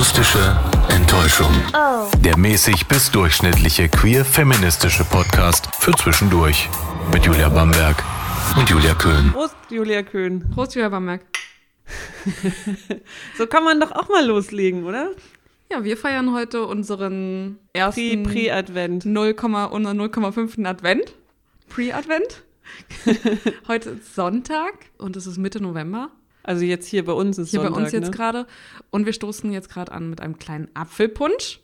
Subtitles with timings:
[0.00, 0.58] Akustische
[0.88, 1.52] Enttäuschung.
[2.24, 6.70] Der mäßig bis durchschnittliche queer-feministische Podcast für zwischendurch.
[7.12, 8.02] Mit Julia Bamberg
[8.56, 9.30] und Julia Köhn.
[9.30, 10.48] Prost, Julia Köhn.
[10.54, 11.20] Prost, Julia Bamberg.
[13.36, 15.10] So kann man doch auch mal loslegen, oder?
[15.70, 19.04] Ja, wir feiern heute unseren ersten Pre-Advent.
[19.04, 19.36] 0,
[19.70, 20.64] unser 0,5.
[20.66, 21.12] Advent.
[21.68, 22.42] Pre-Advent.
[23.68, 26.08] heute ist Sonntag und es ist Mitte November.
[26.50, 28.10] Also jetzt hier bei uns ist Hier Sonntag, bei uns jetzt ne?
[28.10, 28.46] gerade.
[28.90, 31.60] Und wir stoßen jetzt gerade an mit einem kleinen Apfelpunsch.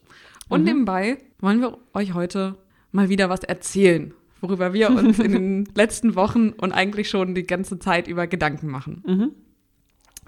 [0.49, 0.67] Und Mhm.
[0.67, 2.55] nebenbei wollen wir euch heute
[2.93, 7.43] mal wieder was erzählen, worüber wir uns in den letzten Wochen und eigentlich schon die
[7.43, 9.03] ganze Zeit über Gedanken machen.
[9.05, 9.33] Mhm.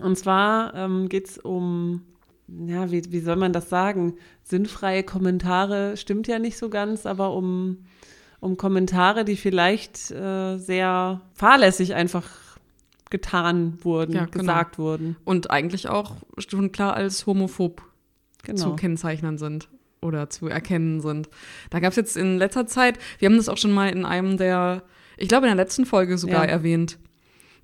[0.04, 2.02] Und zwar ähm, geht es um,
[2.48, 4.14] ja, wie, wie soll man das sagen?
[4.42, 7.84] Sinnfreie Kommentare stimmt ja nicht so ganz, aber um,
[8.40, 12.47] um Kommentare, die vielleicht äh, sehr fahrlässig einfach
[13.10, 14.38] getan wurden, Ja, genau.
[14.38, 15.16] gesagt wurden.
[15.24, 17.82] Und eigentlich auch schon klar als homophob
[18.44, 18.76] zu Genau.
[18.76, 19.68] kennzeichnen sind
[20.00, 21.28] oder zu erkennen sind.
[21.70, 24.36] Da gab es jetzt in letzter Zeit, wir haben das auch schon mal in einem
[24.36, 24.82] der,
[25.16, 26.50] ich glaube in der letzten Folge sogar Ja.
[26.50, 26.98] erwähnt,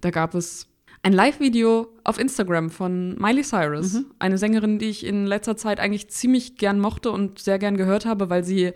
[0.01, 0.67] da gab es
[1.03, 4.07] ein Live-Video auf Instagram von Miley Cyrus, Mhm.
[4.19, 8.05] eine Sängerin, die ich in letzter Zeit eigentlich ziemlich gern mochte und sehr gern gehört
[8.07, 8.73] habe, weil sie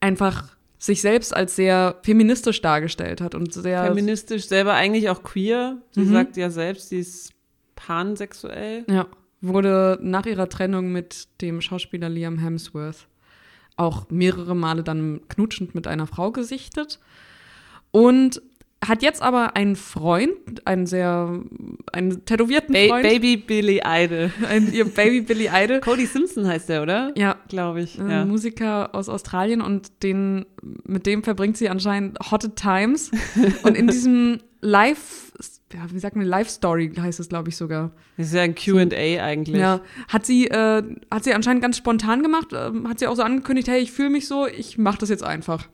[0.00, 5.78] einfach sich selbst als sehr feministisch dargestellt hat und sehr Feministisch, selber eigentlich auch queer.
[5.92, 6.12] Sie Mhm.
[6.12, 7.32] sagt ja selbst, sie ist
[7.76, 8.84] pansexuell.
[8.88, 9.06] Ja,
[9.40, 13.06] wurde nach ihrer Trennung mit dem Schauspieler Liam Hemsworth
[13.76, 16.98] auch mehrere Male dann knutschend mit einer Frau gesichtet
[17.90, 18.40] und
[18.84, 21.40] hat jetzt aber einen Freund, einen sehr,
[21.96, 24.30] einen tätowierten Ba Freund, Baby Billy Idol.
[24.48, 25.80] einen, ihr Baby Billy Idol.
[25.80, 27.12] Cody Simpson heißt der, oder?
[27.16, 27.98] Ja, Glaube ich.
[27.98, 28.24] ein Ja.
[28.24, 30.46] Musiker aus Australien und den,
[30.84, 33.10] mit dem verbringt sie anscheinend hotte Times.
[33.62, 35.32] und in diesem Live,
[35.72, 37.92] ja, wie sagt man, Live-Story heißt es, glaube ich, sogar.
[38.16, 39.60] Das ist ja ein QA eigentlich.
[39.60, 43.22] Ja, hat sie, äh, hat sie anscheinend ganz spontan gemacht, ähm, hat sie auch so
[43.22, 45.68] angekündigt, hey, ich fühle mich so, ich mache das jetzt einfach.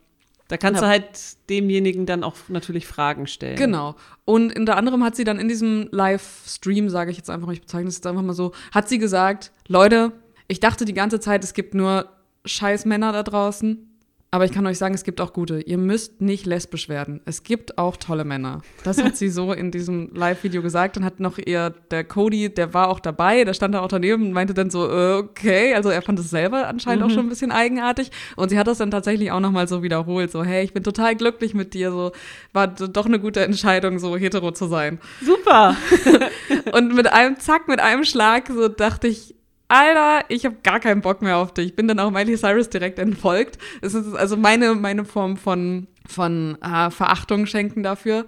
[0.49, 1.09] Da kannst du halt
[1.49, 3.57] demjenigen dann auch natürlich Fragen stellen.
[3.57, 3.97] Genau.
[4.25, 7.63] Und unter anderem hat sie dann in diesem Livestream, sage ich jetzt einfach mal, ich
[7.63, 10.13] bezeichne es jetzt einfach mal so, hat sie gesagt, Leute,
[10.49, 12.09] ich dachte die ganze Zeit, es gibt nur
[12.45, 13.92] scheiß Männer da draußen.
[14.35, 15.61] Aber ich kann euch sagen, es gibt auch gute.
[15.61, 17.21] Ihr müsst nicht lesbisch werden.
[17.27, 18.63] Es gibt auch tolle Männer.
[18.83, 20.97] Das hat sie so in diesem Live-Video gesagt.
[20.97, 24.23] Dann hat noch ihr, der Cody, der war auch dabei, der stand da auch daneben
[24.23, 25.75] und meinte dann so, okay.
[25.75, 28.11] Also er fand es selber anscheinend auch schon ein bisschen eigenartig.
[28.37, 30.31] Und sie hat das dann tatsächlich auch nochmal so wiederholt.
[30.31, 31.91] So, hey, ich bin total glücklich mit dir.
[31.91, 32.13] So,
[32.55, 34.99] war doch eine gute Entscheidung, so hetero zu sein.
[35.21, 35.77] Super.
[36.73, 39.35] Und mit einem Zack, mit einem Schlag, so dachte ich,
[39.73, 41.69] Alter, ich habe gar keinen Bock mehr auf dich.
[41.69, 43.57] Ich bin dann auch Miley Cyrus direkt entfolgt.
[43.81, 48.27] Es ist also meine, meine Form von, von äh, Verachtung schenken dafür.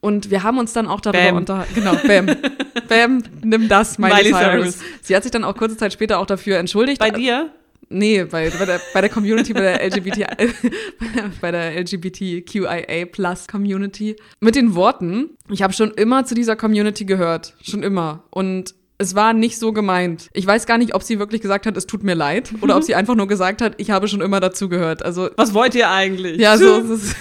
[0.00, 1.74] Und wir haben uns dann auch darüber unterhalten.
[1.74, 2.26] Genau, bam.
[2.88, 4.78] bam, nimm das, Miley, Miley Cyrus.
[4.78, 4.78] Cyrus.
[5.02, 6.98] Sie hat sich dann auch kurze Zeit später auch dafür entschuldigt.
[6.98, 7.50] Bei dir?
[7.90, 10.26] Nee, bei, bei, der, bei der Community, bei der LGBT,
[11.42, 14.16] bei der LGBTQIA Plus Community.
[14.40, 17.54] Mit den Worten, ich habe schon immer zu dieser Community gehört.
[17.62, 18.24] Schon immer.
[18.30, 20.28] Und es war nicht so gemeint.
[20.32, 22.82] Ich weiß gar nicht, ob sie wirklich gesagt hat, es tut mir leid, oder ob
[22.84, 25.04] sie einfach nur gesagt hat, ich habe schon immer dazugehört.
[25.04, 26.38] Also Was wollt ihr eigentlich?
[26.38, 27.16] ja, so ist.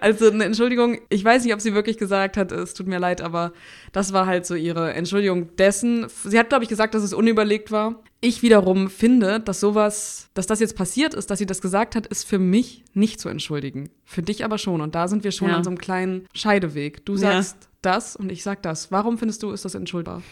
[0.00, 3.20] Also eine Entschuldigung, ich weiß nicht, ob sie wirklich gesagt hat, es tut mir leid,
[3.20, 3.52] aber
[3.92, 6.06] das war halt so ihre Entschuldigung dessen.
[6.24, 8.00] Sie hat, glaube ich, gesagt, dass es unüberlegt war.
[8.22, 12.06] Ich wiederum finde, dass sowas, dass das jetzt passiert ist, dass sie das gesagt hat,
[12.06, 13.90] ist für mich nicht zu entschuldigen.
[14.06, 14.80] Für dich aber schon.
[14.80, 15.56] Und da sind wir schon Ja.
[15.56, 17.04] an so einem kleinen Scheideweg.
[17.04, 17.18] Du Ja.
[17.42, 18.90] sagst das und ich sag das.
[18.90, 20.22] Warum findest du, ist das entschuldbar?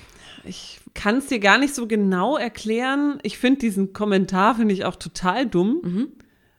[0.44, 3.18] Ich kann es dir gar nicht so genau erklären.
[3.22, 5.80] Ich finde diesen Kommentar, finde ich auch total dumm.
[5.82, 6.08] Mhm.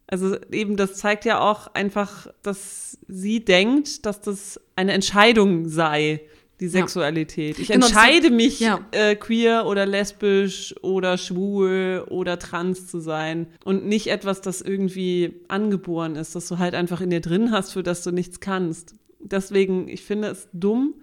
[0.08, 6.22] Also eben, das zeigt ja auch einfach, dass sie denkt, dass das eine Entscheidung sei,
[6.60, 7.58] die Sexualität.
[7.58, 8.80] Ich Genau, das- entscheide mich, ja.
[8.92, 15.42] äh, queer oder lesbisch oder schwul oder trans zu sein und nicht etwas, das irgendwie
[15.48, 18.96] angeboren ist, das du halt einfach in dir drin hast, für das du nichts kannst.
[19.20, 20.94] Deswegen, ich finde es dumm,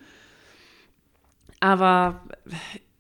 [1.61, 2.23] aber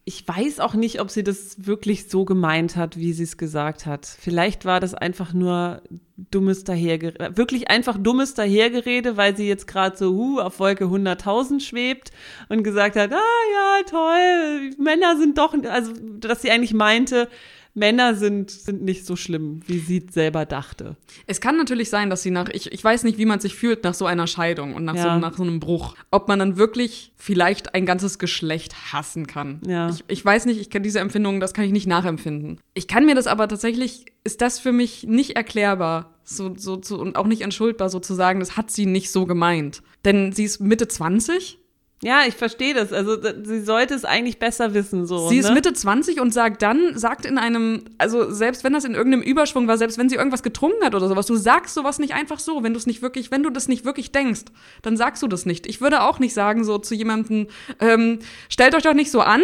[0.04, 3.86] ich weiß auch nicht, ob sie das wirklich so gemeint hat, wie sie es gesagt
[3.86, 4.06] hat.
[4.06, 5.82] Vielleicht war das einfach nur
[6.16, 11.60] dummes Dahergerede, wirklich einfach dummes Dahergerede, weil sie jetzt gerade so huh, auf Wolke 100.000
[11.60, 12.10] schwebt
[12.48, 17.28] und gesagt hat, ah ja, toll, Männer sind doch, also dass sie eigentlich meinte,
[17.74, 20.96] Männer sind, sind nicht so schlimm, wie sie selber dachte.
[21.26, 23.84] Es kann natürlich sein, dass sie nach, ich, ich weiß nicht, wie man sich fühlt
[23.84, 25.14] nach so einer Scheidung und nach, Ja.
[25.14, 25.94] so, nach so einem Bruch.
[26.10, 29.60] Ob man dann wirklich vielleicht ein ganzes Geschlecht hassen kann.
[29.66, 29.88] Ja.
[29.90, 32.60] Ich, ich weiß nicht, ich kann diese Empfindungen, das kann ich nicht nachempfinden.
[32.74, 36.14] Ich kann mir das aber tatsächlich, ist das für mich nicht erklärbar.
[36.24, 39.26] So, so, so, und auch nicht entschuldbar, so zu sagen, das hat sie nicht so
[39.26, 39.82] gemeint.
[40.04, 41.58] Denn sie ist Mitte 20
[42.02, 42.94] Ja, ich verstehe das.
[42.94, 45.06] Also sie sollte es eigentlich besser wissen.
[45.06, 45.40] So, sie ne?
[45.42, 49.22] ist Mitte 20 und sagt dann, sagt in einem, also selbst wenn das in irgendeinem
[49.22, 52.38] Überschwung war, selbst wenn sie irgendwas getrunken hat oder sowas, du sagst sowas nicht einfach
[52.38, 54.44] so, wenn du es nicht wirklich, wenn du das nicht wirklich denkst,
[54.80, 55.66] dann sagst du das nicht.
[55.66, 57.48] Ich würde auch nicht sagen so zu jemandem,
[57.80, 59.42] ähm, stellt euch doch nicht so an,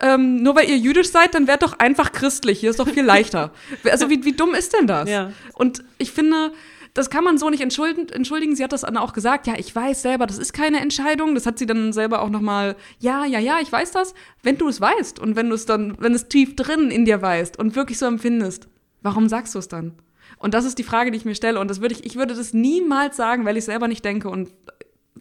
[0.00, 2.58] ähm, nur weil ihr jüdisch seid, dann werdet doch einfach christlich.
[2.58, 3.52] Hier ist doch viel leichter.
[3.88, 5.08] also wie, wie dumm ist denn das?
[5.08, 5.30] Ja.
[5.54, 6.50] Und ich finde,
[6.94, 8.54] das kann man so nicht entschuldigen.
[8.54, 11.34] Sie hat das dann auch gesagt, ja, ich weiß selber, das ist keine Entscheidung.
[11.34, 14.14] Das hat sie dann selber auch nochmal, ja, ja, ja, ich weiß das.
[14.42, 17.22] Wenn du es weißt und wenn du es dann, wenn es tief drin in dir
[17.22, 18.68] weißt und wirklich so empfindest,
[19.00, 19.94] warum sagst du es dann?
[20.38, 21.60] Und das ist die Frage, die ich mir stelle.
[21.60, 24.28] Und das würde ich, ich würde das niemals sagen, weil ich selber nicht denke.
[24.28, 24.50] Und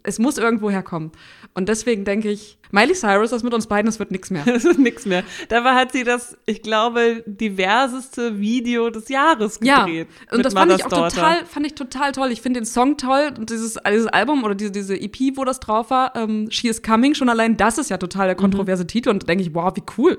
[0.04, 1.12] es muss irgendwo herkommen.
[1.54, 4.44] Und deswegen denke ich, Miley Cyrus, das mit uns beiden, das wird nichts mehr.
[4.52, 5.24] Das wird nichts mehr.
[5.50, 10.08] Dabei hat sie das, ich glaube, diverseste Video des Jahres gedreht.
[10.30, 12.32] Ja, und das fand ich auch total, fand ich total toll.
[12.32, 15.60] Ich finde den Song toll und dieses, dieses Album oder diese, diese EP, wo das
[15.60, 18.42] drauf war, ähm, She is Coming, schon allein das ist ja total der mhm.
[18.42, 18.88] kontroverse mhm.
[18.88, 20.18] Titel und da denke ich, wow, wie cool.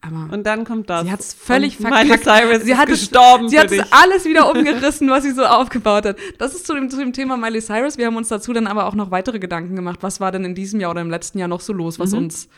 [0.00, 1.04] Aber und dann kommt das.
[1.04, 2.24] Sie hat es völlig verkackt.
[2.24, 3.48] Cyrus sie hat gestorben.
[3.48, 6.16] Sie hat es alles wieder umgerissen, was sie so aufgebaut hat.
[6.38, 7.98] Das ist zu dem, zu dem Thema Miley Cyrus.
[7.98, 9.98] Wir haben uns dazu dann aber auch noch weitere Gedanken gemacht.
[10.02, 12.18] Was war denn in diesem Jahr oder im letzten Jahr noch so los, was mhm.
[12.18, 12.48] uns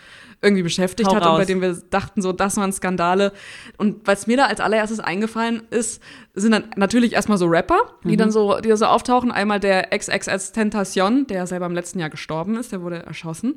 [0.40, 1.32] irgendwie beschäftigt Hau hat raus.
[1.32, 3.32] und bei dem wir dachten, so, das waren Skandale.
[3.76, 6.02] Und was mir da als allererstes eingefallen ist,
[6.34, 8.18] sind dann natürlich erstmal so Rapper, die mhm.
[8.18, 9.32] dann so, die so auftauchen.
[9.32, 13.56] Einmal der XXS Tentacion, der selber im letzten Jahr gestorben ist, der wurde erschossen.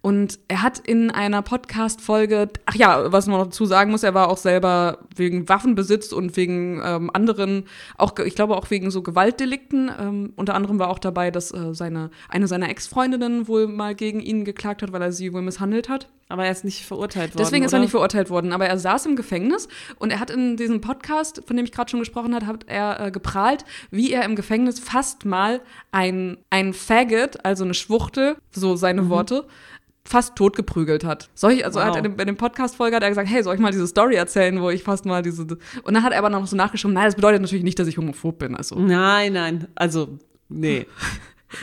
[0.00, 4.14] Und er hat in einer Podcast-Folge, ach ja, was man noch dazu sagen muss, er
[4.14, 7.64] war auch selber wegen Waffenbesitz und wegen ähm, anderen,
[7.96, 9.90] auch ich glaube auch wegen so Gewaltdelikten.
[9.98, 14.20] Ähm, unter anderem war auch dabei, dass äh, seine eine seiner Ex-Freundinnen wohl mal gegen
[14.20, 16.08] ihn geklagt hat, weil er sie wohl misshandelt hat.
[16.28, 17.38] Aber er ist nicht verurteilt worden.
[17.38, 17.78] Deswegen ist oder?
[17.78, 18.52] er nicht verurteilt worden.
[18.52, 19.66] Aber er saß im Gefängnis
[19.98, 23.06] und er hat in diesem Podcast, von dem ich gerade schon gesprochen habe, hat er
[23.06, 25.60] äh, geprahlt, wie er im Gefängnis fast mal
[25.90, 29.08] ein, ein Faggot, also eine Schwuchtel, so seine mhm.
[29.08, 29.46] Worte,
[30.08, 31.28] fast totgeprügelt hat.
[31.34, 31.86] Soll ich, also wow.
[31.86, 34.60] hat er bei dem Podcast-Folge hat er gesagt, hey, soll ich mal diese Story erzählen,
[34.60, 35.42] wo ich fast mal diese.
[35.42, 37.98] Und dann hat er aber noch so nachgeschoben, nein, das bedeutet natürlich nicht, dass ich
[37.98, 38.56] homophob bin.
[38.56, 38.76] Also.
[38.76, 39.68] Nein, nein.
[39.74, 40.18] Also,
[40.48, 40.86] nee.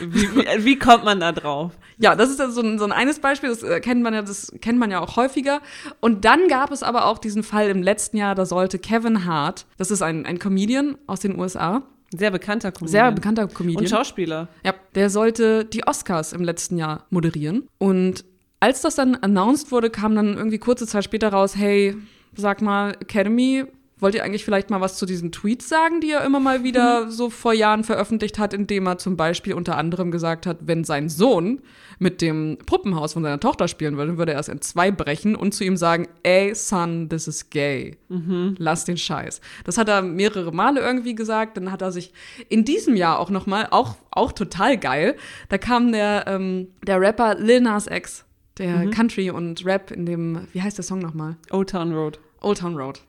[0.00, 1.72] Wie, wie, wie, kommt man da drauf?
[1.98, 4.52] Ja, das ist so ein, so ein eines Beispiel, das äh, kennt man ja, das
[4.60, 5.60] kennt man ja auch häufiger.
[6.00, 9.66] Und dann gab es aber auch diesen Fall im letzten Jahr, da sollte Kevin Hart,
[9.78, 11.82] das ist ein, ein Comedian aus den USA.
[12.16, 12.90] Sehr bekannter Comedian.
[12.90, 13.82] Sehr bekannter Comedian.
[13.82, 14.48] Und Schauspieler.
[14.64, 17.68] Ja, der sollte die Oscars im letzten Jahr moderieren.
[17.78, 18.24] Und
[18.60, 21.96] als das dann announced wurde, kam dann irgendwie kurze Zeit später raus, hey,
[22.34, 23.64] sag mal, Academy,
[23.98, 27.06] wollt ihr eigentlich vielleicht mal was zu diesen Tweets sagen, die er immer mal wieder
[27.06, 27.10] mhm.
[27.10, 31.08] so vor Jahren veröffentlicht hat, indem er zum Beispiel unter anderem gesagt hat, wenn sein
[31.08, 31.62] Sohn
[31.98, 35.52] mit dem Puppenhaus von seiner Tochter spielen würde, würde er es in zwei brechen und
[35.52, 37.96] zu ihm sagen, ey, son, this is gay.
[38.08, 38.54] Mhm.
[38.58, 39.40] Lass den Scheiß.
[39.64, 41.56] Das hat er mehrere Male irgendwie gesagt.
[41.56, 42.12] Dann hat er sich
[42.50, 45.16] in diesem Jahr auch noch mal, auch, auch total geil,
[45.48, 48.25] da kam der, ähm, der Rapper Lil Nas X
[48.58, 48.90] der mhm.
[48.90, 51.36] Country und Rap in dem, wie heißt der Song nochmal?
[51.50, 52.18] Old Town Road.
[52.42, 53.00] Old Town Road,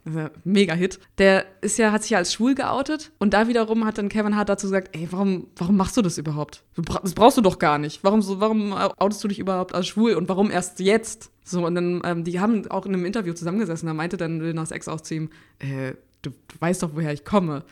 [0.45, 0.99] mega Hit.
[1.17, 4.35] Der ist ja, hat sich ja als schwul geoutet und da wiederum hat dann Kevin
[4.35, 6.63] Hart dazu gesagt, ey, warum, warum machst du das überhaupt?
[6.75, 8.03] Das brauchst du doch gar nicht.
[8.03, 11.29] Warum, so, warum outest du dich überhaupt als schwul und warum erst jetzt?
[11.43, 14.53] So, und dann, ähm, die haben auch in einem Interview zusammengesessen, da meinte dann Lil
[14.53, 15.29] Nas Ex auch zu ihm,
[15.59, 17.63] äh, du, du weißt doch, woher ich komme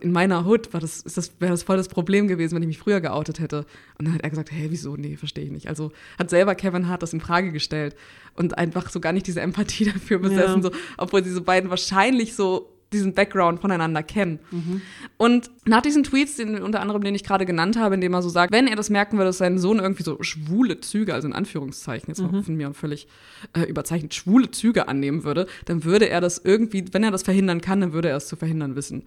[0.00, 2.68] in meiner Hood war das, ist das, wäre das voll das Problem gewesen, wenn ich
[2.68, 3.66] mich früher geoutet hätte.
[3.98, 4.96] Und dann hat er gesagt, hä, wieso?
[4.96, 5.68] Nee, verstehe ich nicht.
[5.68, 7.94] Also hat selber Kevin Hart das in Frage gestellt
[8.34, 10.70] und einfach so gar nicht diese Empathie dafür besessen, ja.
[10.70, 14.38] so, obwohl diese beiden wahrscheinlich so diesen Background voneinander kennen.
[14.50, 14.80] Mhm.
[15.16, 18.22] Und nach diesen Tweets, den, unter anderem den ich gerade genannt habe, in dem er
[18.22, 21.26] so sagt, wenn er das merken würde, dass sein Sohn irgendwie so schwule Züge, also
[21.26, 22.42] in Anführungszeichen, jetzt mhm.
[22.42, 23.08] von mir völlig
[23.52, 27.60] äh, überzeichnet, schwule Züge annehmen würde, dann würde er das irgendwie, wenn er das verhindern
[27.60, 29.02] kann, dann würde er es zu verhindern wissen.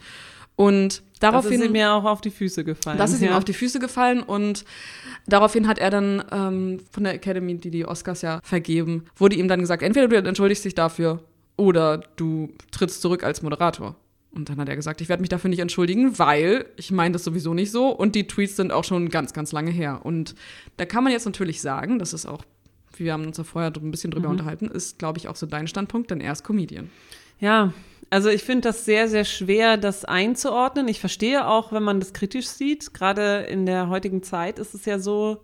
[0.58, 1.52] Und daraufhin.
[1.52, 2.98] Das ist ihm ja auch auf die Füße gefallen.
[2.98, 3.30] Das ist ja.
[3.30, 4.66] ihm auf die Füße gefallen und
[5.28, 9.48] daraufhin hat er dann ähm, von der Academy, die die Oscars ja vergeben, wurde ihm
[9.48, 11.24] dann gesagt, entweder du entschuldigst dich dafür
[11.58, 13.96] oder du trittst zurück als Moderator.
[14.32, 17.24] Und dann hat er gesagt, ich werde mich dafür nicht entschuldigen, weil ich meine das
[17.24, 20.02] sowieso nicht so und die Tweets sind auch schon ganz, ganz lange her.
[20.04, 20.34] Und
[20.78, 22.44] da kann man jetzt natürlich sagen, das ist auch,
[22.96, 24.34] wir haben uns ja vorher ein bisschen drüber mhm.
[24.34, 26.90] unterhalten, ist, glaube ich, auch so dein Standpunkt, denn er ist Comedian.
[27.40, 27.74] Ja,
[28.10, 30.88] also ich finde das sehr, sehr schwer, das einzuordnen.
[30.88, 32.94] Ich verstehe auch, wenn man das kritisch sieht.
[32.94, 35.44] Gerade in der heutigen Zeit ist es ja so,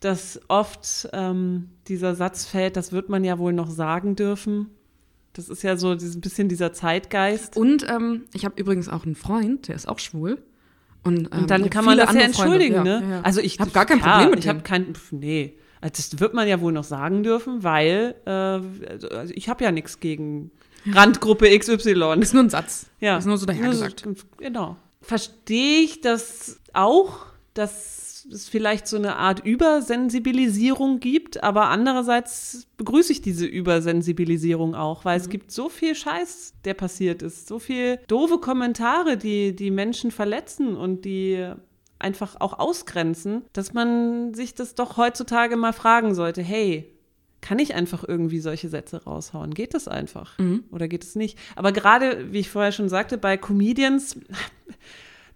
[0.00, 4.70] dass oft ähm, dieser Satz fällt, das wird man ja wohl noch sagen dürfen.
[5.32, 7.56] Das ist ja so ein bisschen dieser Zeitgeist.
[7.56, 10.42] Und ähm, ich habe übrigens auch einen Freund, der ist auch schwul.
[11.04, 13.00] Und, ähm, und dann kann man das ja entschuldigen, Freunde.
[13.00, 13.06] ne?
[13.06, 13.20] Ja, ja.
[13.22, 16.46] Also ich habe gar kein ja, Problem mit Ich habe kein, nee, das wird man
[16.46, 20.50] ja wohl noch sagen dürfen, weil äh, also ich habe ja nichts gegen
[20.86, 22.20] Randgruppe XY.
[22.20, 22.86] Ist nur ein Satz.
[23.00, 23.18] Ja.
[23.18, 24.04] Ist nur so dahergesagt.
[24.38, 24.76] Genau.
[25.00, 33.12] Verstehe ich das auch, dass es vielleicht so eine Art Übersensibilisierung gibt, aber andererseits begrüße
[33.12, 35.22] ich diese Übersensibilisierung auch, weil mhm.
[35.24, 40.10] es gibt so viel Scheiß, der passiert ist, so viel doofe Kommentare, die die Menschen
[40.10, 41.52] verletzen und die
[41.98, 46.91] einfach auch ausgrenzen, dass man sich das doch heutzutage mal fragen sollte, hey,
[47.42, 49.52] kann ich einfach irgendwie solche Sätze raushauen?
[49.52, 50.38] Geht das einfach?
[50.38, 50.64] Mhm.
[50.70, 51.38] Oder geht es nicht?
[51.56, 54.16] Aber gerade, wie ich vorher schon sagte, bei Comedians,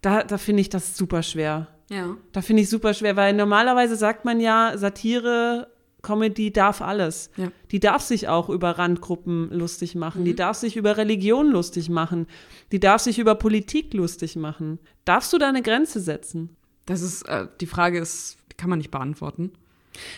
[0.00, 1.66] da, da finde ich das super schwer.
[1.90, 2.16] Ja.
[2.32, 5.68] Da finde ich super schwer, weil normalerweise sagt man ja, Satire,
[6.02, 7.30] Comedy darf alles.
[7.36, 7.50] Ja.
[7.72, 10.20] Die darf sich auch über Randgruppen lustig machen.
[10.20, 10.26] Mhm.
[10.26, 12.28] Die darf sich über Religion lustig machen.
[12.70, 14.78] Die darf sich über Politik lustig machen.
[15.04, 16.56] Darfst du da eine Grenze setzen?
[16.86, 19.52] Das ist, äh, die Frage ist, kann man nicht beantworten.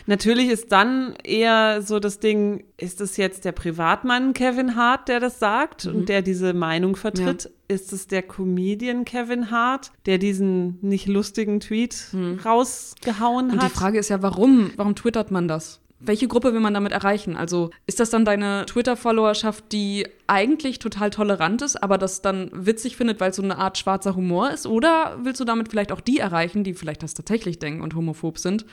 [0.06, 5.20] Natürlich ist dann eher so das Ding, ist es jetzt der Privatmann Kevin Hart, der
[5.20, 5.94] das sagt mhm.
[5.94, 7.44] und der diese Meinung vertritt?
[7.44, 7.50] Ja.
[7.74, 12.40] Ist es der Comedian Kevin Hart, der diesen nicht lustigen Tweet mhm.
[12.44, 13.70] rausgehauen und hat?
[13.70, 14.70] Die Frage ist ja, warum?
[14.76, 15.80] Warum twittert man das?
[16.00, 17.36] Welche Gruppe will man damit erreichen?
[17.36, 22.96] Also ist das dann deine Twitter-Followerschaft, die eigentlich total tolerant ist, aber das dann witzig
[22.96, 24.66] findet, weil es so eine Art schwarzer Humor ist?
[24.66, 28.38] Oder willst du damit vielleicht auch die erreichen, die vielleicht das tatsächlich denken und homophob
[28.38, 28.64] sind?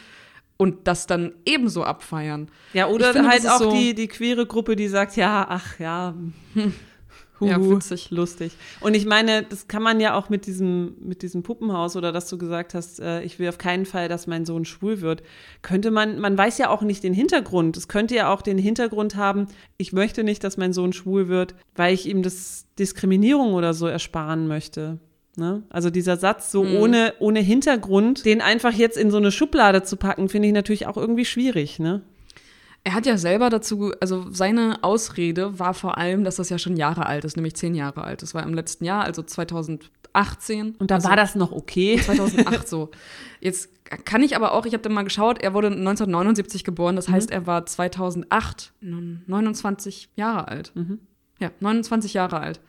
[0.57, 2.49] Und das dann ebenso abfeiern.
[2.73, 6.15] Ja, oder finde, halt auch so die, die queere Gruppe, die sagt, ja, ach ja.
[7.39, 8.11] Huhu, ja, witzig.
[8.11, 8.53] lustig.
[8.79, 12.29] Und ich meine, das kann man ja auch mit diesem, mit diesem Puppenhaus oder dass
[12.29, 15.21] du gesagt hast, äh, ich will auf keinen Fall, dass mein Sohn schwul wird.
[15.61, 17.75] Könnte man, man weiß ja auch nicht den Hintergrund.
[17.75, 19.47] Es könnte ja auch den Hintergrund haben,
[19.77, 23.85] ich möchte nicht, dass mein Sohn schwul wird, weil ich ihm das Diskriminierung oder so
[23.87, 24.99] ersparen möchte.
[25.37, 25.63] Ne?
[25.69, 26.75] Also dieser Satz so mhm.
[26.77, 30.87] ohne, ohne Hintergrund, den einfach jetzt in so eine Schublade zu packen, finde ich natürlich
[30.87, 31.79] auch irgendwie schwierig.
[31.79, 32.01] Ne?
[32.83, 36.77] Er hat ja selber dazu, also seine Ausrede war vor allem, dass das ja schon
[36.77, 38.21] Jahre alt ist, nämlich zehn Jahre alt.
[38.21, 40.75] Das war im letzten Jahr, also 2018.
[40.77, 41.99] Und da also war das noch okay.
[42.05, 42.91] 2008 so.
[43.41, 43.69] Jetzt
[44.05, 47.13] kann ich aber auch, ich habe dann mal geschaut, er wurde 1979 geboren, das mhm.
[47.13, 50.71] heißt, er war 2008 29 Jahre alt.
[50.75, 50.99] Mhm.
[51.39, 52.59] Ja, 29 Jahre alt.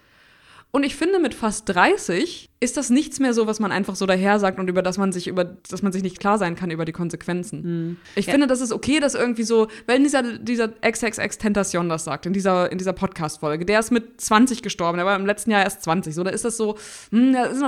[0.76, 4.04] Und ich finde, mit fast 30 ist das nichts mehr so, was man einfach so
[4.04, 6.70] daher sagt und über das man sich über, dass man sich nicht klar sein kann
[6.70, 7.62] über die Konsequenzen.
[7.62, 7.96] Hm.
[8.14, 8.32] Ich ja.
[8.32, 12.34] finde, das ist okay, dass irgendwie so, weil dieser, dieser XXX Tentation das sagt, in
[12.34, 15.82] dieser, in dieser Podcast-Folge, der ist mit 20 gestorben, der war im letzten Jahr erst
[15.82, 16.76] 20, so, da ist das so,
[17.10, 17.64] hm, der ist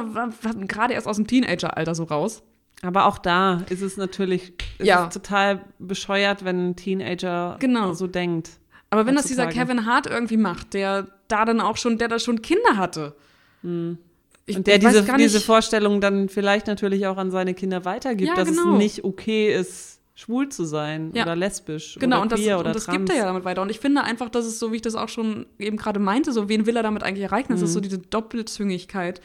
[0.69, 2.43] gerade erst aus dem Teenager-Alter so raus.
[2.83, 5.07] Aber auch da ist es natürlich ist ja.
[5.07, 7.95] es total bescheuert, wenn ein Teenager genau.
[7.95, 8.51] so denkt.
[8.91, 12.19] Aber wenn das dieser Kevin Hart irgendwie macht, der da dann auch schon, der da
[12.19, 13.15] schon Kinder hatte.
[13.63, 13.99] Mhm.
[14.47, 18.35] Ich, und der diese, diese Vorstellung dann vielleicht natürlich auch an seine Kinder weitergibt, ja,
[18.35, 18.73] dass genau.
[18.73, 21.23] es nicht okay ist, schwul zu sein ja.
[21.23, 23.63] oder lesbisch genau, oder und das, oder und das gibt er ja damit weiter.
[23.63, 26.33] Und ich finde einfach, dass es so, wie ich das auch schon eben gerade meinte,
[26.33, 27.53] so wen will er damit eigentlich erreichen?
[27.53, 27.67] Das mhm.
[27.67, 29.21] ist so diese Doppelzüngigkeit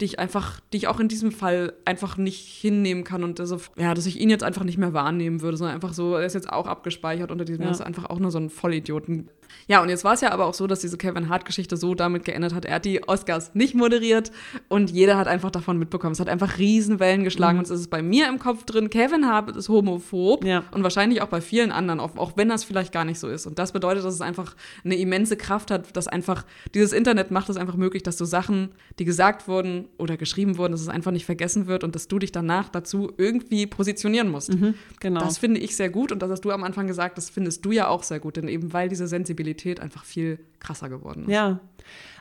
[0.00, 3.58] die ich einfach, die ich auch in diesem Fall einfach nicht hinnehmen kann und also,
[3.76, 6.34] ja, dass ich ihn jetzt einfach nicht mehr wahrnehmen würde, sondern einfach so, er ist
[6.34, 7.70] jetzt auch abgespeichert unter diesem, ja.
[7.70, 9.30] ist einfach auch nur so ein Vollidioten.
[9.68, 12.24] Ja, und jetzt war es ja aber auch so, dass diese Kevin Hart-Geschichte so damit
[12.24, 14.32] geendet hat, er hat die Oscars nicht moderiert
[14.68, 16.12] und jeder hat einfach davon mitbekommen.
[16.12, 17.60] Es hat einfach Riesenwellen geschlagen mhm.
[17.60, 20.64] und es ist bei mir im Kopf drin, Kevin Hart ist homophob ja.
[20.72, 23.46] und wahrscheinlich auch bei vielen anderen, auch, auch wenn das vielleicht gar nicht so ist.
[23.46, 27.48] Und das bedeutet, dass es einfach eine immense Kraft hat, dass einfach dieses Internet macht
[27.48, 31.10] es einfach möglich, dass du Sachen, die gesagt wurden, oder geschrieben wurden, dass es einfach
[31.10, 34.54] nicht vergessen wird und dass du dich danach dazu irgendwie positionieren musst.
[34.54, 35.20] Mhm, genau.
[35.20, 37.72] Das finde ich sehr gut und das hast du am Anfang gesagt, das findest du
[37.72, 41.30] ja auch sehr gut, denn eben weil diese Sensibilität einfach viel krasser geworden ist.
[41.30, 41.60] Ja.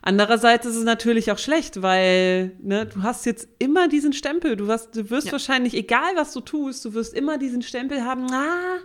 [0.02, 4.56] Andererseits ist es natürlich auch schlecht, weil ne, du hast jetzt immer diesen Stempel.
[4.56, 5.32] Du, hast, du wirst ja.
[5.32, 8.78] wahrscheinlich, egal was du tust, du wirst immer diesen Stempel haben, ah,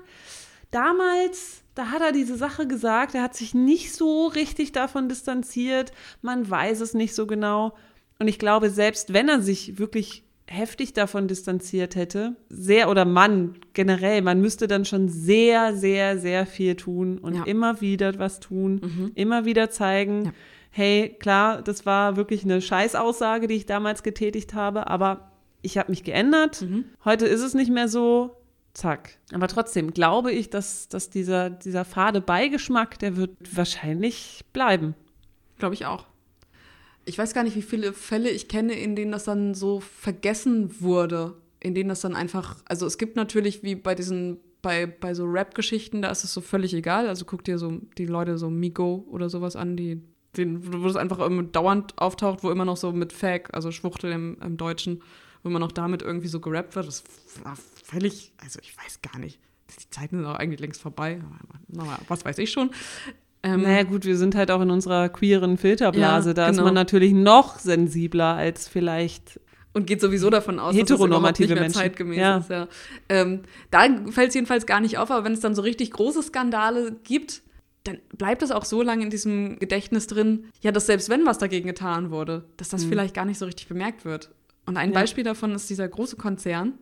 [0.70, 5.92] damals da hat er diese Sache gesagt, er hat sich nicht so richtig davon distanziert,
[6.20, 7.74] man weiß es nicht so genau.
[8.20, 13.54] Und ich glaube, selbst wenn er sich wirklich heftig davon distanziert hätte, sehr oder Mann
[13.72, 17.44] generell, man müsste dann schon sehr, sehr, sehr viel tun und ja.
[17.44, 19.12] immer wieder was tun, mhm.
[19.14, 20.32] immer wieder zeigen, ja.
[20.70, 25.30] hey, klar, das war wirklich eine Scheißaussage, die ich damals getätigt habe, aber
[25.62, 26.60] ich habe mich geändert.
[26.62, 26.84] Mhm.
[27.04, 28.36] Heute ist es nicht mehr so.
[28.74, 29.18] Zack.
[29.32, 34.94] Aber trotzdem glaube ich, dass, dass dieser, dieser fade Beigeschmack, der wird wahrscheinlich bleiben.
[35.58, 36.09] Glaube ich auch
[37.04, 40.80] ich weiß gar nicht, wie viele Fälle ich kenne, in denen das dann so vergessen
[40.80, 41.34] wurde.
[41.60, 45.24] In denen das dann einfach, also es gibt natürlich wie bei diesen, bei, bei so
[45.24, 47.06] Rap-Geschichten, da ist es so völlig egal.
[47.06, 50.00] Also guck dir so die Leute so Migo oder sowas an, die,
[50.36, 54.38] den, wo das einfach dauernd auftaucht, wo immer noch so mit Fag, also Schwuchtel im,
[54.42, 55.02] im Deutschen,
[55.42, 56.86] wo immer noch damit irgendwie so gerappt wird.
[56.86, 57.04] Das
[57.42, 59.38] war völlig, also ich weiß gar nicht.
[59.78, 61.20] Die Zeiten sind auch eigentlich längst vorbei.
[62.08, 62.70] Was weiß ich schon.
[63.42, 66.30] Ähm, naja, gut, wir sind halt auch in unserer queeren Filterblase.
[66.30, 66.58] Ja, da genau.
[66.60, 69.40] ist man natürlich noch sensibler als vielleicht
[69.72, 71.78] und geht sowieso davon aus, Heteronormative dass es Menschen.
[71.80, 72.36] zeitgemäß Ja.
[72.38, 72.50] ist.
[72.50, 72.68] Ja.
[73.08, 76.22] Ähm, da fällt es jedenfalls gar nicht auf, aber wenn es dann so richtig große
[76.24, 77.42] Skandale gibt,
[77.84, 81.38] dann bleibt es auch so lange in diesem Gedächtnis drin, ja, dass selbst wenn was
[81.38, 84.30] dagegen getan wurde, dass das vielleicht gar nicht so richtig bemerkt wird.
[84.66, 84.94] Und ein Mhm.
[84.94, 85.00] Ja.
[85.00, 86.74] Beispiel davon ist dieser große Konzern,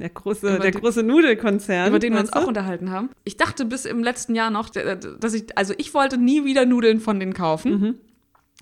[0.00, 1.88] Der große, Über der die- große Nudelkonzern.
[1.88, 3.10] über den wir uns auch unterhalten haben.
[3.24, 7.00] Ich dachte bis im letzten Jahr noch, dass ich, also ich wollte nie wieder Nudeln
[7.00, 7.70] von denen kaufen.
[7.72, 7.94] Mhm.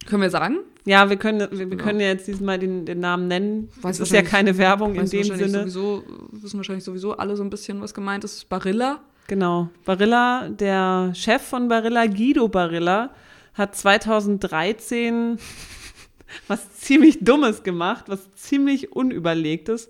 [0.06, 0.58] Können wir sagen?
[0.84, 3.68] Ja, wir können, wir, wir können ja jetzt diesmal den, den Namen nennen.
[3.82, 5.48] Weiß das ist ja keine Werbung in dem Sinne.
[5.48, 6.02] Sowieso,
[6.32, 8.48] wissen wahrscheinlich sowieso alle so ein bisschen, was gemeint ist.
[8.48, 9.00] Barilla.
[9.26, 9.68] Genau.
[9.84, 13.10] Barilla, der Chef von Barilla, Guido Barilla,
[13.54, 15.38] hat 2013
[16.48, 19.88] was ziemlich Dummes gemacht, was ziemlich Unüberlegtes.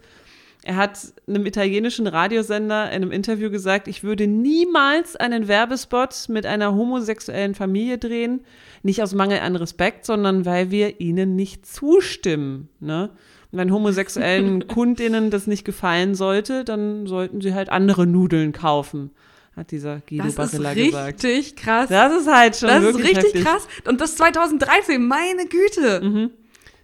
[0.68, 6.44] Er hat einem italienischen Radiosender in einem Interview gesagt, ich würde niemals einen Werbespot mit
[6.44, 8.40] einer homosexuellen Familie drehen,
[8.82, 12.68] nicht aus Mangel an Respekt, sondern weil wir ihnen nicht zustimmen.
[12.80, 13.08] Ne?
[13.50, 19.10] Und wenn homosexuellen Kundinnen das nicht gefallen sollte, dann sollten sie halt andere Nudeln kaufen,
[19.56, 21.56] hat dieser Guido Das ist Barilla richtig gesagt.
[21.56, 21.88] krass.
[21.88, 23.44] Das ist halt schon Das ist wirklich richtig heftig.
[23.44, 23.66] krass.
[23.86, 26.02] Und das 2013, meine Güte.
[26.04, 26.30] Mhm.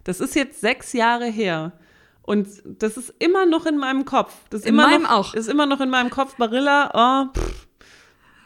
[0.05, 1.73] Das ist jetzt sechs Jahre her.
[2.25, 4.33] Und das ist immer noch in meinem Kopf.
[4.49, 5.33] Das ist In immer meinem noch, auch.
[5.35, 6.35] Ist immer noch in meinem Kopf.
[6.37, 7.67] Barilla, oh, pff,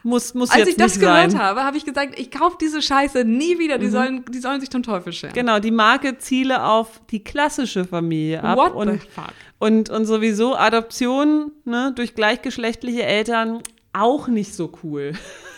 [0.02, 1.40] muss, muss Als ich das gehört sein.
[1.40, 3.78] habe, habe ich gesagt, ich kaufe diese Scheiße nie wieder.
[3.78, 5.34] Die, sollen, die sollen sich zum Teufel scheren.
[5.34, 8.56] Genau, die Marke ziele auf die klassische Familie ab.
[8.56, 9.32] What und, the fuck?
[9.58, 15.12] und, und sowieso Adoption ne, durch gleichgeschlechtliche Eltern auch nicht so cool.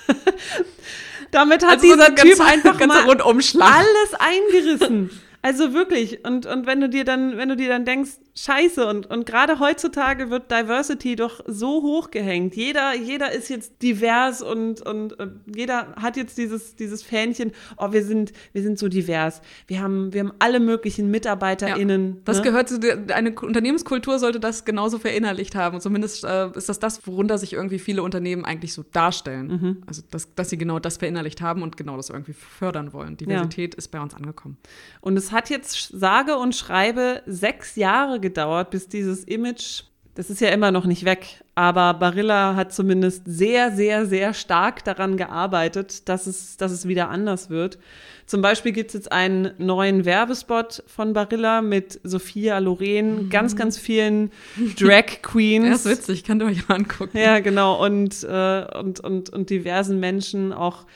[1.30, 5.10] Damit hat Also so dieser ein Typ einfach mal alles eingerissen.
[5.42, 6.24] Also wirklich.
[6.24, 9.58] Und, und wenn du dir dann, wenn du dir dann denkst, scheiße, und, und gerade
[9.58, 12.56] heutzutage wird Diversity doch so hochgehängt.
[12.56, 17.92] Jeder, jeder ist jetzt divers und, und, und jeder hat jetzt dieses, dieses Fähnchen, oh,
[17.92, 19.42] wir sind, wir sind so divers.
[19.66, 22.22] Wir haben, wir haben alle möglichen MitarbeiterInnen.
[22.24, 22.42] Das ne?
[22.44, 25.74] gehört zu der, eine Unternehmenskultur sollte das genauso verinnerlicht haben.
[25.74, 29.46] Und zumindest äh, ist das das, worunter sich irgendwie viele Unternehmen eigentlich so darstellen.
[29.46, 29.82] Mhm.
[29.86, 33.16] Also, dass, dass sie genau das verinnerlicht haben und genau das irgendwie fördern wollen.
[33.16, 34.56] Diversität ist bei uns angekommen.
[35.00, 39.82] Und es hat jetzt sage und schreibe sechs Jahre gedauert, bis dieses Image,
[40.14, 44.84] das ist ja immer noch nicht weg, aber Barilla hat zumindest sehr, sehr, sehr stark
[44.84, 47.78] daran gearbeitet, dass es, dass es wieder anders wird.
[48.26, 53.76] Zum Beispiel gibt es jetzt einen neuen Werbespot von Barilla mit Sophia Loren, ganz, ganz
[53.76, 54.30] vielen
[54.78, 55.66] Drag Queens.
[55.66, 57.18] Ja, ist witzig, könnt ihr euch mal angucken.
[57.18, 57.84] Ja, genau.
[57.84, 60.86] Und, äh, und, und, und diversen Menschen, auch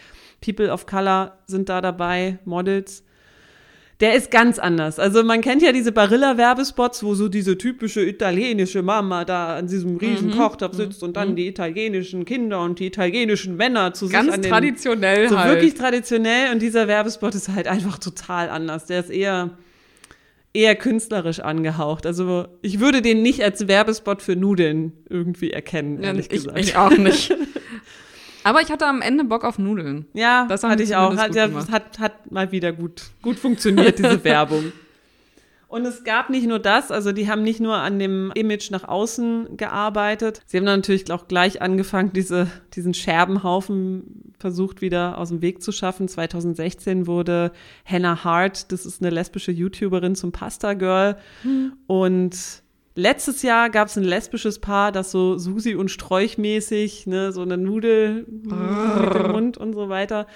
[0.41, 3.03] People of Color sind da dabei, Models.
[4.01, 4.99] Der ist ganz anders.
[4.99, 9.97] Also man kennt ja diese Barilla-Werbespots, wo so diese typische italienische Mama da an diesem
[9.97, 10.37] riesen Mhm.
[10.37, 14.43] Kochtopf sitzt und dann die italienischen Kinder und die italienischen Männer zu sich Ganz an
[14.43, 15.55] den traditionell so halt.
[15.55, 18.85] wirklich traditionell und dieser Werbespot ist halt einfach total anders.
[18.85, 19.57] Der ist eher
[20.53, 22.05] eher künstlerisch angehaucht.
[22.07, 26.59] Also ich würde den nicht als Werbespot für Nudeln irgendwie erkennen, Ja, ehrlich ich, gesagt.
[26.59, 27.35] ich auch nicht.
[28.47, 30.07] Aber ich hatte am Ende Bock auf Nudeln.
[30.13, 31.17] ja, Das hatte ich auch.
[31.17, 34.73] Hat, ja, hat, hat mal wieder gut, gut funktioniert, diese Werbung.
[35.67, 38.85] Und es gab nicht nur das, also die haben nicht nur an dem Image nach
[38.85, 40.43] außen gearbeitet.
[40.47, 45.61] Sie haben dann natürlich auch gleich angefangen, diese, diesen Scherbenhaufen versucht wieder aus dem Weg
[45.61, 46.07] zu schaffen.
[46.07, 47.51] 2016 wurde
[47.85, 51.17] Hannah Hart, das ist eine lesbische YouTuberin, zum Pasta Girl.
[51.89, 52.63] Und
[52.97, 57.43] letztes Jahr gab es ein lesbisches Paar, das so Susi und Sträuch mäßig, ne, so
[57.43, 60.27] eine Nudel mit dem Mund und so weiter.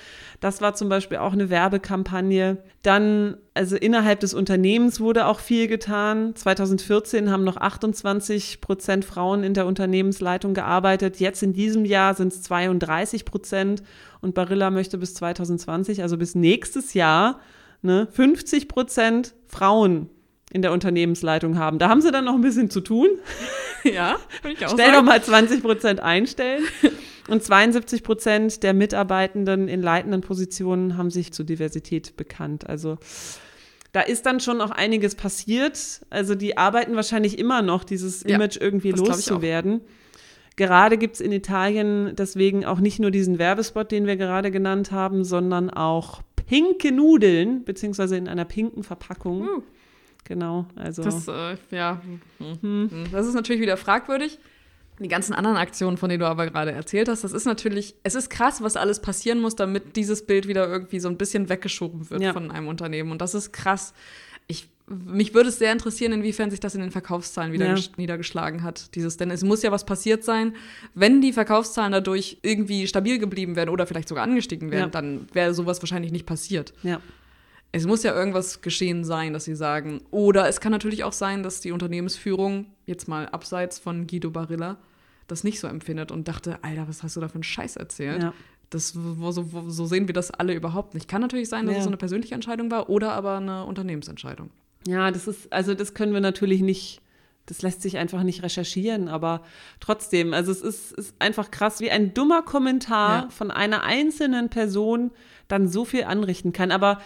[0.40, 2.58] Das war zum Beispiel auch eine Werbekampagne.
[2.82, 6.36] Dann, also innerhalb des Unternehmens wurde auch viel getan.
[6.36, 11.18] 2014 haben noch 28 Prozent Frauen in der Unternehmensleitung gearbeitet.
[11.18, 13.82] Jetzt in diesem Jahr sind es 32 Prozent.
[14.20, 17.40] Und Barilla möchte bis 2020, also bis nächstes Jahr,
[17.80, 20.10] ne, 50 Prozent Frauen
[20.52, 21.78] in der Unternehmensleitung haben.
[21.78, 23.08] Da haben sie dann noch ein bisschen zu tun.
[23.82, 26.62] Ja, würde ich auch Stell doch mal 20 Prozent einstellen.
[27.28, 32.68] Und 72 Prozent der Mitarbeitenden in leitenden Positionen haben sich zur Diversität bekannt.
[32.68, 32.98] Also
[33.92, 36.02] da ist dann schon auch einiges passiert.
[36.10, 39.06] Also die arbeiten wahrscheinlich immer noch, dieses Ja, Image irgendwie ich auch.
[39.08, 39.80] loszuwerden.
[40.56, 44.92] Gerade gibt es in Italien deswegen auch nicht nur diesen Werbespot, den wir gerade genannt
[44.92, 49.40] haben, sondern auch pinke Nudeln, beziehungsweise in einer pinken Verpackung.
[49.40, 49.62] Uh.
[50.30, 51.02] Genau, also.
[51.02, 52.00] Das, äh, ja.
[52.38, 52.88] hm.
[53.10, 54.38] Das ist natürlich wieder fragwürdig.
[55.00, 58.14] Die ganzen anderen Aktionen, von denen du aber gerade erzählt hast, das ist natürlich, es
[58.14, 62.08] ist krass, was alles passieren muss, damit dieses Bild wieder irgendwie so ein bisschen weggeschoben
[62.10, 62.32] wird Ja.
[62.32, 63.10] von einem Unternehmen.
[63.10, 63.92] Und das ist krass.
[64.46, 67.74] Ich, mich würde es sehr interessieren, inwiefern sich das in den Verkaufszahlen wieder Ja.
[67.74, 68.94] gesch- niedergeschlagen hat.
[68.94, 70.54] Dieses, denn es muss ja was passiert sein.
[70.94, 74.88] Wenn die Verkaufszahlen dadurch irgendwie stabil geblieben wären oder vielleicht sogar angestiegen wären, Ja.
[74.90, 76.72] dann wäre sowas wahrscheinlich nicht passiert.
[76.84, 77.00] ja.
[77.72, 80.00] Es muss ja irgendwas geschehen sein, dass sie sagen.
[80.10, 84.78] Oder es kann natürlich auch sein, dass die Unternehmensführung, jetzt mal abseits von Guido Barilla,
[85.28, 88.22] das nicht so empfindet und dachte, Alter, was hast du da für einen Scheiß erzählt?
[88.22, 88.34] Ja.
[88.70, 91.08] Das, wo, so, wo, so, sehen wir das alle überhaupt nicht.
[91.08, 91.78] Kann natürlich sein, dass ja.
[91.78, 94.50] es so eine persönliche Entscheidung war oder aber eine Unternehmensentscheidung.
[94.86, 97.00] Ja, das ist, also das können wir natürlich nicht,
[97.46, 99.42] das lässt sich einfach nicht recherchieren, aber
[99.80, 103.30] trotzdem, also es ist, ist einfach krass, wie ein dummer Kommentar ja.
[103.30, 105.10] von einer einzelnen Person
[105.48, 106.70] dann so viel anrichten kann.
[106.70, 107.00] Aber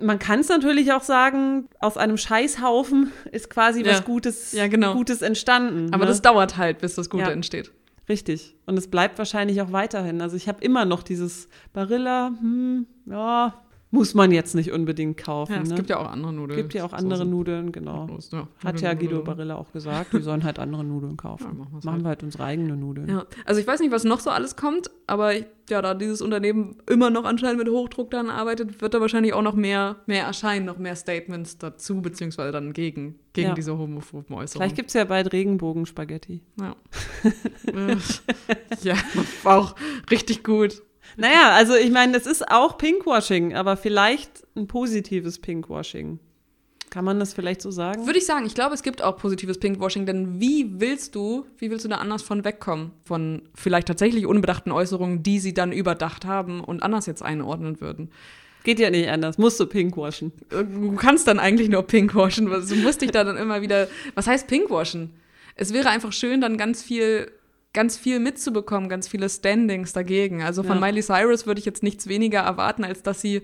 [0.00, 3.92] man kann es natürlich auch sagen, aus einem Scheißhaufen ist quasi ja.
[3.92, 4.94] was Gutes, ja, genau.
[4.94, 5.92] Gutes entstanden.
[5.92, 6.10] Aber ne?
[6.10, 7.30] das dauert halt, bis das Gute ja.
[7.30, 7.72] entsteht.
[8.08, 8.54] Richtig.
[8.66, 10.20] Und es bleibt wahrscheinlich auch weiterhin.
[10.20, 13.63] Also ich habe immer noch dieses Barilla, hm, ja,
[13.94, 15.52] muss man jetzt nicht unbedingt kaufen.
[15.52, 15.76] Ja, es ne?
[15.76, 16.58] gibt ja auch andere Nudeln.
[16.58, 18.08] Es gibt ja auch andere so Nudeln, genau.
[18.32, 21.44] Ja, Hat ja Guido Barilla auch gesagt, wir sollen halt andere Nudeln kaufen.
[21.44, 22.02] Ja, machen, machen halt.
[22.02, 23.08] wir halt unsere eigenen Nudeln.
[23.08, 23.24] Ja.
[23.44, 25.32] Also ich weiß nicht, was noch so alles kommt, aber
[25.70, 29.42] ja, da dieses Unternehmen immer noch anscheinend mit Hochdruck dann arbeitet, wird da wahrscheinlich auch
[29.42, 33.54] noch mehr, mehr erscheinen, noch mehr Statements dazu, beziehungsweise dann gegen, gegen ja.
[33.54, 34.48] diese homophoben Äußerungen.
[34.48, 36.40] Vielleicht gibt es ja bald Regenbogen-Spaghetti.
[36.60, 36.74] Ja.
[38.82, 38.96] ja,
[39.44, 39.76] war auch
[40.10, 40.82] richtig gut.
[41.16, 46.18] Naja, also ich meine, es ist auch Pinkwashing, aber vielleicht ein positives Pinkwashing.
[46.90, 48.06] Kann man das vielleicht so sagen?
[48.06, 48.46] Würde ich sagen.
[48.46, 51.96] Ich glaube, es gibt auch positives Pinkwashing, denn wie willst du, wie willst du da
[51.96, 52.92] anders von wegkommen?
[53.04, 58.10] Von vielleicht tatsächlich unbedachten Äußerungen, die sie dann überdacht haben und anders jetzt einordnen würden.
[58.62, 59.38] Geht ja nicht anders.
[59.38, 60.32] Musst du pinkwashen.
[60.50, 62.46] Du kannst dann eigentlich nur pinkwashen.
[62.46, 63.88] Du musst dich da dann immer wieder.
[64.14, 65.10] Was heißt pinkwashen?
[65.56, 67.30] Es wäre einfach schön, dann ganz viel
[67.74, 70.42] ganz viel mitzubekommen, ganz viele Standings dagegen.
[70.42, 70.86] Also von ja.
[70.86, 73.42] Miley Cyrus würde ich jetzt nichts weniger erwarten, als dass sie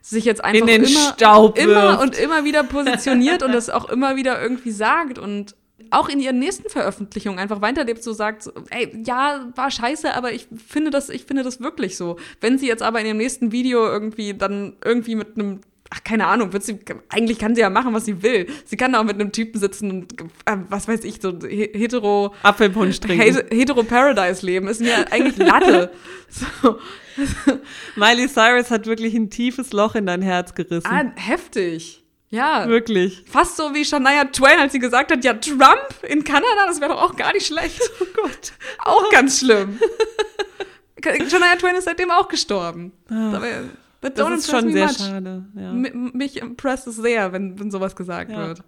[0.00, 4.42] sich jetzt einfach immer, Staub immer und immer wieder positioniert und das auch immer wieder
[4.42, 5.54] irgendwie sagt und
[5.90, 10.48] auch in ihren nächsten Veröffentlichungen einfach weiterlebt, so sagt, ey, ja, war scheiße, aber ich
[10.66, 12.16] finde das, ich finde das wirklich so.
[12.40, 15.60] Wenn sie jetzt aber in ihrem nächsten Video irgendwie dann irgendwie mit einem
[15.92, 16.78] ach, keine Ahnung, wird sie,
[17.10, 18.46] eigentlich kann sie ja machen, was sie will.
[18.64, 22.34] Sie kann auch mit einem Typen sitzen und, äh, was weiß ich, so hetero.
[22.42, 23.42] Apfelpunsch trinken.
[23.50, 25.92] Hetero Paradise leben, ist mir eigentlich Latte.
[26.28, 26.78] so.
[27.94, 30.88] Miley Cyrus hat wirklich ein tiefes Loch in dein Herz gerissen.
[30.90, 32.02] Ah, heftig.
[32.30, 32.66] Ja.
[32.66, 33.24] Wirklich.
[33.30, 36.92] Fast so wie Shania Twain, als sie gesagt hat, ja, Trump in Kanada, das wäre
[36.92, 37.80] doch auch gar nicht schlecht.
[38.00, 38.52] Oh Gott.
[38.78, 39.78] Auch ganz schlimm.
[41.02, 42.92] Shania Twain ist seitdem auch gestorben.
[43.10, 43.32] Ah.
[44.02, 44.98] But das ist schon sehr much.
[44.98, 45.46] schade.
[45.54, 45.72] Ja.
[45.72, 48.48] Mich impresst es sehr, wenn, wenn sowas gesagt ja.
[48.48, 48.64] wird.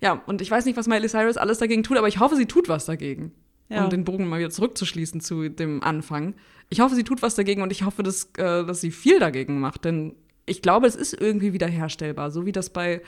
[0.00, 2.46] Ja, und ich weiß nicht, was Miley Cyrus alles dagegen tut, aber ich hoffe, sie
[2.46, 3.32] tut was dagegen.
[3.68, 3.84] Ja.
[3.84, 6.34] Um den Bogen mal wieder zurückzuschließen zu dem Anfang.
[6.68, 9.60] Ich hoffe, sie tut was dagegen und ich hoffe, dass, äh, dass sie viel dagegen
[9.60, 13.00] macht, denn ich glaube, es ist irgendwie wiederherstellbar, so wie das bei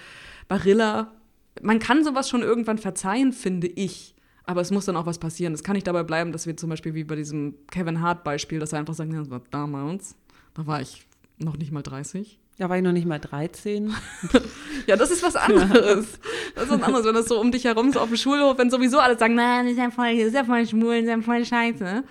[0.47, 1.13] Barilla.
[1.61, 4.15] Man kann sowas schon irgendwann verzeihen, finde ich.
[4.45, 5.53] Aber es muss dann auch was passieren.
[5.53, 8.73] Es kann nicht dabei bleiben, dass wir zum Beispiel wie bei diesem Kevin Hart-Beispiel, dass
[8.73, 10.17] er einfach sagt, das war damals,
[10.55, 11.07] da war ich
[11.39, 12.39] noch nicht mal 30.
[12.59, 13.93] Da war ich noch nicht mal 13.
[14.87, 16.21] ja, das ist was anderes.
[16.55, 18.71] Das ist was anderes, wenn das so um dich herum so auf dem Schulhof, wenn
[18.71, 22.05] sowieso alle sagen, nein, ist ja voll, ist ja voll schwul, ist ja voll scheiße.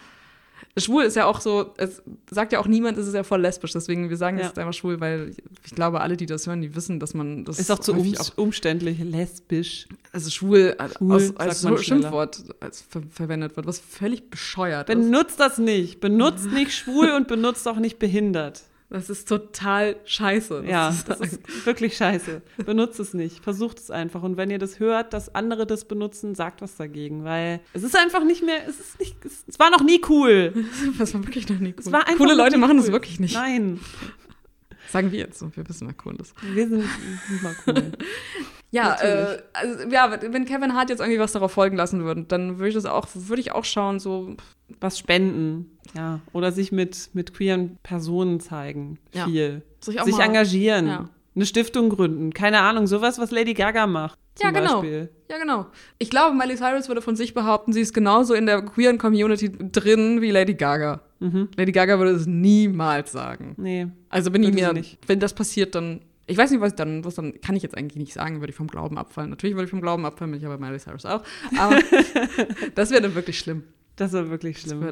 [0.75, 3.73] Schwul ist ja auch so, es sagt ja auch niemand, es ist ja voll lesbisch.
[3.73, 4.47] Deswegen, wir sagen ja.
[4.47, 7.59] es einfach schwul, weil ich glaube, alle, die das hören, die wissen, dass man das.
[7.59, 9.88] Ist auch zu um, auch, umständlich, lesbisch.
[10.12, 15.05] Also schwul, schwul aus, als so Schimpfwort als ver verwendet wird, was völlig bescheuert Benutzt
[15.05, 15.12] ist.
[15.12, 15.99] Benutzt das nicht.
[15.99, 18.63] Benutzt nicht schwul und benutzt auch nicht behindert.
[18.93, 20.65] Das ist total scheiße.
[20.67, 22.43] Ja, das ist wirklich scheiße.
[22.63, 23.43] Benutzt es nicht.
[23.43, 24.21] Versucht es einfach.
[24.21, 27.23] Und wenn ihr das hört, dass andere das benutzen, sagt was dagegen.
[27.23, 30.53] Weil es ist einfach nicht mehr, es ist nicht, es, war noch nie cool.
[30.99, 31.95] Das war wirklich noch nie cool.
[32.08, 32.84] Es Coole Leute machen cool.
[32.84, 33.34] das wirklich nicht.
[33.34, 33.79] Nein.
[34.91, 35.41] Sagen wir jetzt.
[35.41, 36.36] Wir wissen, wer cool ist.
[36.53, 36.84] Wir sind
[37.32, 37.93] nicht mal cool.
[38.73, 42.57] Ja, äh, also, ja, wenn Kevin Hart jetzt irgendwie was darauf folgen lassen würde, dann
[42.57, 44.36] würde ich das auch, würde ich auch schauen, so
[44.79, 49.62] was spenden, ja, oder sich mit mit queeren Personen zeigen, viel, ja.
[49.79, 51.09] sich, sich engagieren, ja.
[51.36, 54.17] eine Stiftung gründen, keine Ahnung, sowas, was Lady Gaga macht.
[54.41, 54.81] Ja, genau.
[54.81, 55.09] Beispiel.
[55.29, 55.67] Ja, genau.
[55.99, 59.51] Ich glaube, Miley Cyrus würde von sich behaupten, sie ist genauso in der queeren Community
[59.51, 61.01] drin wie Lady Gaga.
[61.19, 61.49] Mhm.
[61.55, 63.53] Lady Gaga würde es niemals sagen.
[63.57, 63.88] Nee.
[64.09, 64.73] Also wenn ich mir,
[65.05, 67.97] wenn das passiert, dann ich weiß nicht, was dann, was dann kann ich jetzt eigentlich
[67.97, 69.29] nicht sagen, würde ich vom Glauben abfallen.
[69.29, 71.23] Natürlich würde ich vom Glauben abfallen, bin ich aber Miley Cyrus auch.
[71.57, 71.79] Aber
[72.75, 73.63] das wäre dann wirklich schlimm.
[73.95, 74.91] Das wäre wirklich schlimm.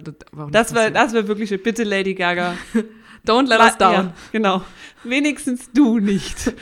[0.51, 1.63] Das wäre das wär wirklich schlimm.
[1.63, 2.55] Bitte, Lady Gaga.
[3.25, 3.93] Don't let us down.
[3.93, 4.63] Ja, genau.
[5.03, 6.53] Wenigstens du nicht.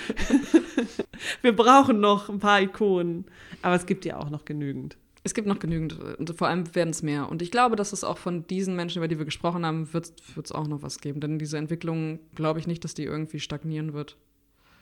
[1.41, 3.25] Wir brauchen noch ein paar Ikonen.
[3.61, 4.97] Aber es gibt ja auch noch genügend.
[5.23, 7.29] Es gibt noch genügend und vor allem werden es mehr.
[7.29, 10.13] Und ich glaube, dass es auch von diesen Menschen, über die wir gesprochen haben, wird
[10.41, 11.19] es auch noch was geben.
[11.19, 14.17] Denn diese Entwicklung glaube ich nicht, dass die irgendwie stagnieren wird.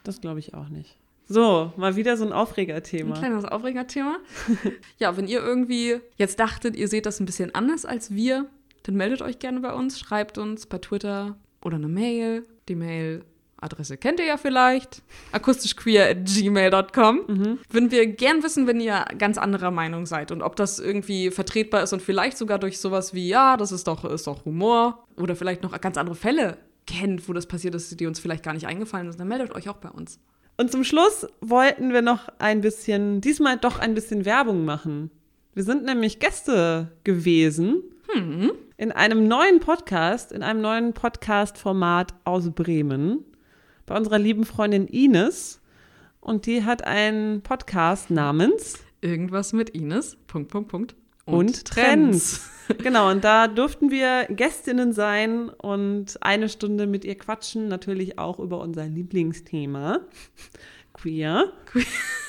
[0.08, 0.98] Das glaube ich auch nicht.
[1.28, 3.16] So, mal wieder so ein Aufregerthema.
[3.16, 4.20] Ein kleines Aufregerthema.
[5.00, 8.46] ja, wenn ihr irgendwie jetzt dachtet, ihr seht das ein bisschen anders als wir,
[8.84, 12.48] dann meldet euch gerne bei uns, schreibt uns bei Twitter oder eine Mail.
[12.70, 13.26] Die Mail
[13.60, 15.02] Adresse kennt ihr ja vielleicht,
[15.34, 17.22] akustischqueer at gmail.com.
[17.28, 17.60] Mhm.
[17.70, 21.84] Würden wir gern wissen, wenn ihr ganz anderer Meinung seid und ob das irgendwie vertretbar
[21.84, 25.36] ist und vielleicht sogar durch sowas wie, ja, das ist doch, ist doch Humor oder
[25.36, 28.66] vielleicht noch ganz andere Fälle kennt, wo das passiert ist, die uns vielleicht gar nicht
[28.66, 30.20] eingefallen sind, dann meldet euch auch bei uns.
[30.58, 35.12] Und zum Schluss wollten wir noch ein bisschen, diesmal doch ein bisschen Werbung machen.
[35.54, 38.52] Wir sind nämlich Gäste gewesen hm.
[38.78, 43.24] in einem neuen Podcast, in einem neuen Podcast-Format aus Bremen
[43.86, 45.62] bei unserer lieben Freundin Ines.
[46.20, 50.96] Und die hat einen Podcast namens Irgendwas mit Ines, Punkt, Punkt, Punkt.
[51.28, 52.42] Und, und Trends.
[52.68, 52.78] Trends.
[52.84, 58.40] genau, und da durften wir Gästinnen sein und eine Stunde mit ihr quatschen, natürlich auch
[58.40, 60.00] über unser Lieblingsthema.
[60.94, 61.52] Queer.
[61.66, 61.86] Queer,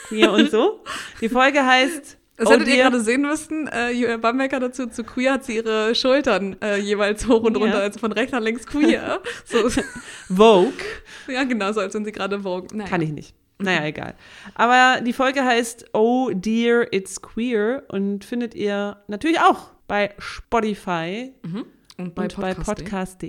[0.09, 0.81] Queer und so.
[1.21, 3.67] Die Folge heißt das oh hättet ihr gerade sehen müssen.
[3.67, 7.81] Äh, Julia Bambecker dazu zu queer hat sie ihre Schultern äh, jeweils hoch und runter,
[7.81, 9.21] also von rechts nach links queer.
[9.45, 9.69] so.
[10.33, 10.73] Vogue.
[11.27, 12.69] Ja, genau, so als wenn sie gerade Vogue.
[12.73, 12.89] Naja.
[12.89, 13.35] Kann ich nicht.
[13.59, 14.15] Naja, egal.
[14.55, 21.33] Aber die Folge heißt Oh Dear, It's Queer und findet ihr natürlich auch bei Spotify
[21.43, 21.65] mhm.
[21.97, 22.65] und bei podcast.de.
[22.65, 23.25] Podcast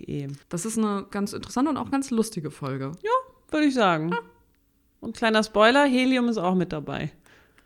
[0.49, 2.91] das ist eine ganz interessante und auch ganz lustige Folge.
[3.01, 3.11] Ja,
[3.51, 4.09] würde ich sagen.
[4.09, 4.19] Ja.
[4.99, 7.11] Und kleiner Spoiler, Helium ist auch mit dabei.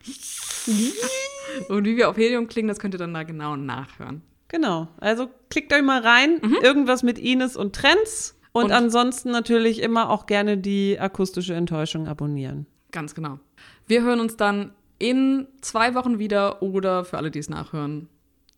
[1.70, 4.22] Und wie wir auf Helium klingen, das könnt ihr dann da genau nachhören.
[4.48, 4.88] Genau.
[4.98, 6.40] Also klickt euch mal rein.
[6.42, 6.58] Mhm.
[6.62, 8.36] Irgendwas mit Ines und Trends.
[8.54, 12.68] Und, und, ansonsten natürlich immer auch gerne die akustische Enttäuschung abonnieren.
[12.92, 13.40] Ganz genau.
[13.88, 18.08] Wir hören uns dann in zwei Wochen wieder oder für alle, die es nachhören,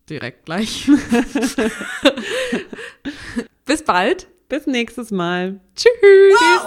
[0.08, 0.88] direkt gleich.
[3.64, 4.28] Bis bald.
[4.48, 5.58] Bis nächstes Mal.
[5.74, 6.62] Tschüss.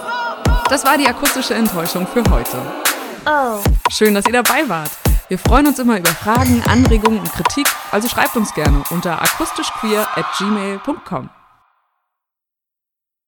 [0.68, 2.60] Das war die akustische Enttäuschung für heute.
[3.24, 3.62] Oh.
[3.90, 4.90] Schön, dass ihr dabei wart.
[5.28, 10.06] Wir freuen uns immer über Fragen, Anregungen und Kritik, also schreibt uns gerne unter akustischqueer
[10.16, 11.30] at gmail.com.